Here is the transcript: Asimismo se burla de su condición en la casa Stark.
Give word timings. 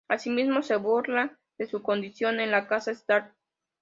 Asimismo 0.07 0.63
se 0.63 0.77
burla 0.77 1.37
de 1.59 1.67
su 1.67 1.83
condición 1.83 2.39
en 2.39 2.49
la 2.49 2.67
casa 2.67 2.89
Stark. 2.89 3.35